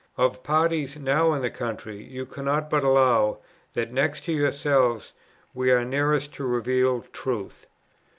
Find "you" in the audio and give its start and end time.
2.01-2.25